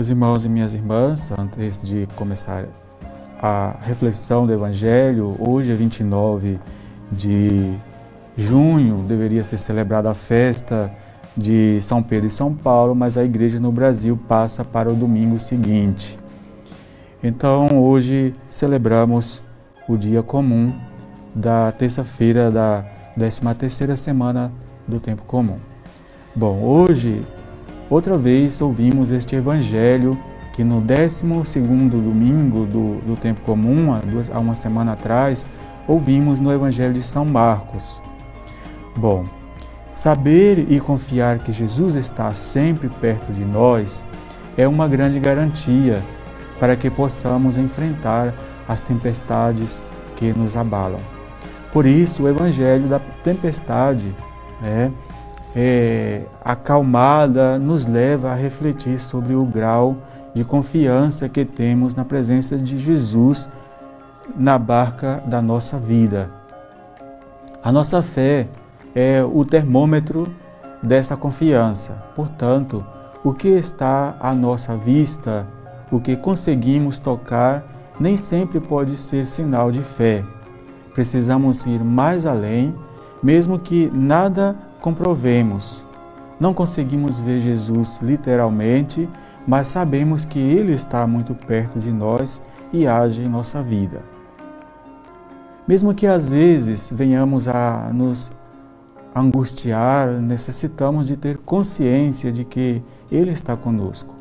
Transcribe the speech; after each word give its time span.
Meus 0.00 0.08
irmãos 0.08 0.46
e 0.46 0.48
minhas 0.48 0.72
irmãs, 0.72 1.30
antes 1.30 1.78
de 1.78 2.08
começar 2.16 2.64
a 3.38 3.76
reflexão 3.82 4.46
do 4.46 4.52
Evangelho, 4.54 5.36
hoje 5.38 5.72
é 5.72 5.74
29 5.74 6.58
de 7.12 7.74
junho, 8.34 9.04
deveria 9.06 9.44
ser 9.44 9.58
celebrada 9.58 10.10
a 10.10 10.14
festa 10.14 10.90
de 11.36 11.82
São 11.82 12.02
Pedro 12.02 12.28
e 12.28 12.30
São 12.30 12.54
Paulo, 12.54 12.94
mas 12.94 13.18
a 13.18 13.24
igreja 13.24 13.60
no 13.60 13.70
Brasil 13.70 14.18
passa 14.26 14.64
para 14.64 14.88
o 14.88 14.94
domingo 14.94 15.38
seguinte. 15.38 16.18
Então, 17.22 17.68
hoje 17.82 18.34
celebramos 18.48 19.42
o 19.86 19.98
dia 19.98 20.22
comum 20.22 20.72
da 21.34 21.70
terça-feira 21.72 22.50
da 22.50 22.86
13ª 23.18 23.94
semana 23.96 24.50
do 24.88 24.98
tempo 24.98 25.24
comum. 25.24 25.58
Bom, 26.34 26.58
hoje 26.58 27.22
outra 27.90 28.16
vez 28.16 28.60
ouvimos 28.60 29.10
este 29.10 29.36
evangelho 29.36 30.16
que 30.52 30.64
no 30.64 30.80
12º 30.80 31.90
domingo 31.90 32.64
do, 32.64 33.00
do 33.00 33.16
tempo 33.16 33.40
comum, 33.40 33.88
há 34.32 34.38
uma 34.38 34.54
semana 34.54 34.92
atrás, 34.92 35.48
ouvimos 35.86 36.38
no 36.38 36.52
evangelho 36.52 36.94
de 36.94 37.02
São 37.02 37.24
Marcos. 37.24 38.00
Bom, 38.96 39.24
saber 39.92 40.66
e 40.70 40.78
confiar 40.78 41.38
que 41.40 41.52
Jesus 41.52 41.94
está 41.94 42.32
sempre 42.32 42.88
perto 42.88 43.32
de 43.32 43.44
nós 43.44 44.06
é 44.56 44.68
uma 44.68 44.86
grande 44.86 45.18
garantia 45.18 46.02
para 46.58 46.76
que 46.76 46.90
possamos 46.90 47.56
enfrentar 47.56 48.34
as 48.68 48.80
tempestades 48.80 49.82
que 50.16 50.32
nos 50.32 50.56
abalam. 50.56 51.00
Por 51.72 51.86
isso, 51.86 52.24
o 52.24 52.28
evangelho 52.28 52.86
da 52.86 53.00
tempestade, 53.24 54.14
né, 54.60 54.92
é, 55.54 56.22
acalmada, 56.44 57.58
nos 57.58 57.86
leva 57.86 58.30
a 58.30 58.34
refletir 58.34 58.98
sobre 58.98 59.34
o 59.34 59.44
grau 59.44 59.96
de 60.34 60.44
confiança 60.44 61.28
que 61.28 61.44
temos 61.44 61.94
na 61.94 62.04
presença 62.04 62.56
de 62.56 62.78
Jesus 62.78 63.48
na 64.36 64.58
barca 64.58 65.22
da 65.26 65.42
nossa 65.42 65.78
vida. 65.78 66.30
A 67.62 67.72
nossa 67.72 68.02
fé 68.02 68.48
é 68.94 69.22
o 69.22 69.44
termômetro 69.44 70.32
dessa 70.82 71.16
confiança. 71.16 72.02
Portanto, 72.14 72.84
o 73.22 73.34
que 73.34 73.48
está 73.48 74.16
à 74.20 74.32
nossa 74.32 74.76
vista, 74.76 75.46
o 75.90 76.00
que 76.00 76.16
conseguimos 76.16 76.98
tocar, 76.98 77.64
nem 77.98 78.16
sempre 78.16 78.60
pode 78.60 78.96
ser 78.96 79.26
sinal 79.26 79.70
de 79.70 79.82
fé. 79.82 80.24
Precisamos 80.94 81.66
ir 81.66 81.84
mais 81.84 82.24
além, 82.24 82.74
mesmo 83.22 83.58
que 83.58 83.90
nada 83.92 84.56
comprovemos. 84.80 85.84
Não 86.38 86.54
conseguimos 86.54 87.18
ver 87.18 87.40
Jesus 87.40 88.00
literalmente, 88.02 89.08
mas 89.46 89.68
sabemos 89.68 90.24
que 90.24 90.38
Ele 90.38 90.72
está 90.72 91.06
muito 91.06 91.34
perto 91.34 91.78
de 91.78 91.92
nós 91.92 92.40
e 92.72 92.86
age 92.86 93.22
em 93.22 93.28
nossa 93.28 93.62
vida. 93.62 94.02
Mesmo 95.68 95.94
que 95.94 96.06
às 96.06 96.28
vezes 96.28 96.90
venhamos 96.92 97.46
a 97.46 97.90
nos 97.92 98.32
angustiar, 99.14 100.08
necessitamos 100.08 101.06
de 101.06 101.16
ter 101.16 101.38
consciência 101.38 102.32
de 102.32 102.44
que 102.44 102.82
Ele 103.10 103.30
está 103.30 103.56
conosco. 103.56 104.14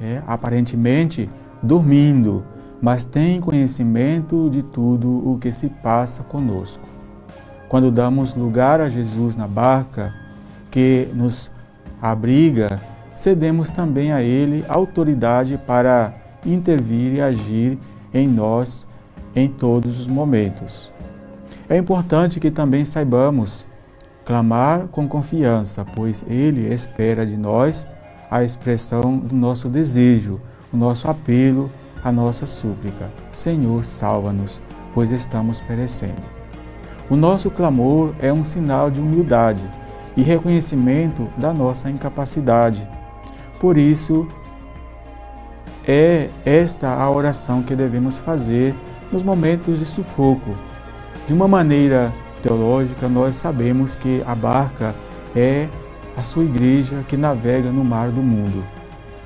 É, 0.00 0.22
aparentemente 0.26 1.28
dormindo, 1.62 2.42
mas 2.80 3.04
tem 3.04 3.40
conhecimento 3.40 4.48
de 4.50 4.62
tudo 4.62 5.28
o 5.30 5.38
que 5.38 5.52
se 5.52 5.68
passa 5.68 6.22
conosco. 6.22 6.89
Quando 7.70 7.92
damos 7.92 8.34
lugar 8.34 8.80
a 8.80 8.90
Jesus 8.90 9.36
na 9.36 9.46
barca 9.46 10.12
que 10.72 11.08
nos 11.14 11.52
abriga, 12.02 12.80
cedemos 13.14 13.70
também 13.70 14.10
a 14.10 14.20
Ele 14.20 14.64
autoridade 14.68 15.56
para 15.56 16.12
intervir 16.44 17.14
e 17.14 17.20
agir 17.20 17.78
em 18.12 18.26
nós 18.26 18.88
em 19.36 19.48
todos 19.48 20.00
os 20.00 20.08
momentos. 20.08 20.90
É 21.68 21.76
importante 21.76 22.40
que 22.40 22.50
também 22.50 22.84
saibamos 22.84 23.68
clamar 24.24 24.88
com 24.88 25.06
confiança, 25.06 25.86
pois 25.94 26.24
Ele 26.26 26.74
espera 26.74 27.24
de 27.24 27.36
nós 27.36 27.86
a 28.28 28.42
expressão 28.42 29.16
do 29.16 29.36
nosso 29.36 29.68
desejo, 29.68 30.40
o 30.72 30.76
nosso 30.76 31.06
apelo 31.06 31.70
a 32.02 32.10
nossa 32.10 32.46
súplica: 32.46 33.08
Senhor, 33.30 33.84
salva-nos, 33.84 34.60
pois 34.92 35.12
estamos 35.12 35.60
perecendo. 35.60 36.39
O 37.10 37.16
nosso 37.16 37.50
clamor 37.50 38.14
é 38.20 38.32
um 38.32 38.44
sinal 38.44 38.88
de 38.88 39.00
humildade 39.00 39.68
e 40.16 40.22
reconhecimento 40.22 41.28
da 41.36 41.52
nossa 41.52 41.90
incapacidade. 41.90 42.88
Por 43.58 43.76
isso, 43.76 44.28
é 45.84 46.30
esta 46.44 46.88
a 46.94 47.10
oração 47.10 47.64
que 47.64 47.74
devemos 47.74 48.20
fazer 48.20 48.76
nos 49.10 49.24
momentos 49.24 49.80
de 49.80 49.84
sufoco. 49.84 50.52
De 51.26 51.34
uma 51.34 51.48
maneira 51.48 52.12
teológica, 52.40 53.08
nós 53.08 53.34
sabemos 53.34 53.96
que 53.96 54.22
a 54.24 54.36
barca 54.36 54.94
é 55.34 55.68
a 56.16 56.22
sua 56.22 56.44
igreja 56.44 57.04
que 57.08 57.16
navega 57.16 57.72
no 57.72 57.84
mar 57.84 58.10
do 58.10 58.22
mundo. 58.22 58.64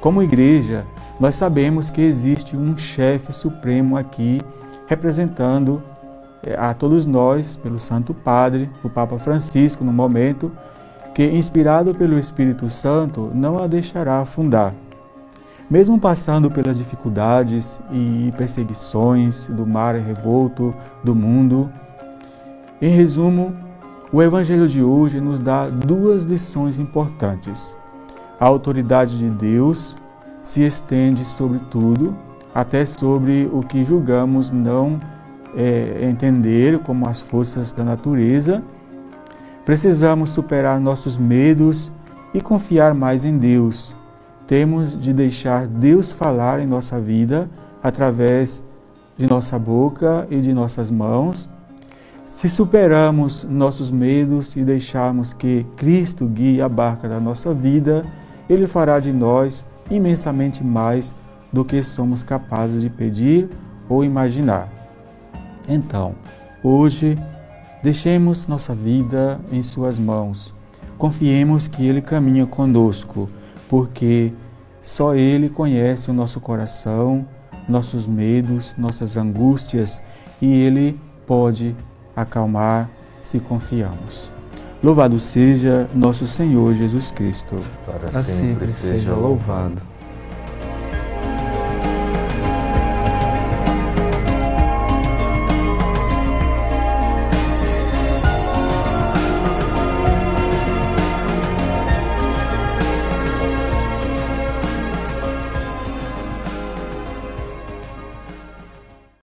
Como 0.00 0.20
igreja, 0.20 0.84
nós 1.20 1.36
sabemos 1.36 1.90
que 1.90 2.00
existe 2.00 2.56
um 2.56 2.76
chefe 2.76 3.32
supremo 3.32 3.96
aqui 3.96 4.40
representando 4.88 5.80
a 6.56 6.72
todos 6.72 7.04
nós, 7.04 7.56
pelo 7.56 7.78
Santo 7.78 8.14
Padre, 8.14 8.70
o 8.82 8.88
Papa 8.88 9.18
Francisco, 9.18 9.84
no 9.84 9.92
momento, 9.92 10.52
que, 11.14 11.24
inspirado 11.24 11.94
pelo 11.94 12.18
Espírito 12.18 12.68
Santo, 12.70 13.30
não 13.34 13.58
a 13.58 13.66
deixará 13.66 14.20
afundar. 14.20 14.72
Mesmo 15.68 15.98
passando 15.98 16.50
pelas 16.50 16.78
dificuldades 16.78 17.80
e 17.92 18.32
perseguições 18.36 19.48
do 19.48 19.66
mar 19.66 19.94
revolto 19.96 20.74
do 21.04 21.14
mundo, 21.14 21.70
em 22.80 22.88
resumo, 22.88 23.54
o 24.12 24.22
Evangelho 24.22 24.68
de 24.68 24.82
hoje 24.82 25.20
nos 25.20 25.40
dá 25.40 25.68
duas 25.68 26.24
lições 26.24 26.78
importantes. 26.78 27.76
A 28.40 28.46
autoridade 28.46 29.18
de 29.18 29.28
Deus 29.28 29.94
se 30.42 30.62
estende 30.62 31.24
sobre 31.24 31.58
tudo, 31.70 32.16
até 32.54 32.84
sobre 32.84 33.50
o 33.52 33.60
que 33.60 33.84
julgamos 33.84 34.50
não 34.50 34.98
é, 35.56 36.08
entender, 36.08 36.78
como 36.80 37.08
as 37.08 37.20
forças 37.20 37.72
da 37.72 37.84
natureza. 37.84 38.62
Precisamos 39.64 40.30
superar 40.30 40.80
nossos 40.80 41.16
medos 41.16 41.92
e 42.32 42.40
confiar 42.40 42.94
mais 42.94 43.24
em 43.24 43.36
Deus. 43.36 43.94
Temos 44.46 44.98
de 44.98 45.12
deixar 45.12 45.66
Deus 45.66 46.12
falar 46.12 46.60
em 46.60 46.66
nossa 46.66 46.98
vida 46.98 47.50
através 47.82 48.64
de 49.16 49.26
nossa 49.26 49.58
boca 49.58 50.26
e 50.30 50.40
de 50.40 50.52
nossas 50.52 50.90
mãos. 50.90 51.48
Se 52.24 52.48
superamos 52.48 53.44
nossos 53.44 53.90
medos 53.90 54.54
e 54.56 54.62
deixarmos 54.62 55.32
que 55.32 55.66
Cristo 55.76 56.26
guie 56.26 56.60
a 56.60 56.68
barca 56.68 57.08
da 57.08 57.18
nossa 57.18 57.52
vida, 57.52 58.04
Ele 58.48 58.66
fará 58.66 59.00
de 59.00 59.12
nós 59.12 59.66
imensamente 59.90 60.62
mais 60.62 61.14
do 61.52 61.64
que 61.64 61.82
somos 61.82 62.22
capazes 62.22 62.82
de 62.82 62.90
pedir 62.90 63.48
ou 63.88 64.04
imaginar. 64.04 64.77
Então, 65.68 66.14
hoje, 66.64 67.18
deixemos 67.82 68.46
nossa 68.46 68.74
vida 68.74 69.38
em 69.52 69.62
Suas 69.62 69.98
mãos. 69.98 70.54
Confiemos 70.96 71.68
que 71.68 71.86
Ele 71.86 72.00
caminha 72.00 72.46
conosco, 72.46 73.28
porque 73.68 74.32
só 74.80 75.14
Ele 75.14 75.48
conhece 75.48 76.10
o 76.10 76.14
nosso 76.14 76.40
coração, 76.40 77.26
nossos 77.68 78.06
medos, 78.06 78.74
nossas 78.78 79.16
angústias 79.16 80.02
e 80.40 80.46
Ele 80.46 80.98
pode 81.26 81.76
acalmar 82.16 82.88
se 83.20 83.38
confiamos. 83.38 84.30
Louvado 84.82 85.20
seja 85.20 85.88
nosso 85.94 86.26
Senhor 86.26 86.74
Jesus 86.74 87.10
Cristo. 87.10 87.56
Para 87.84 88.22
sempre 88.22 88.72
seja 88.72 89.12
louvado. 89.12 89.82